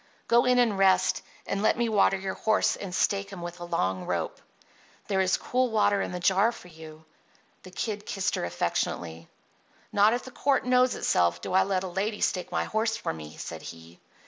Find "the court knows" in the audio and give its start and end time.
10.23-10.95